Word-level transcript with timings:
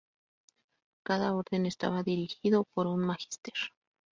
Cada 1.03 1.35
orden 1.35 1.67
estaba 1.67 2.01
dirigido 2.01 2.63
por 2.73 2.87
un 2.87 3.01
"magister". 3.01 3.53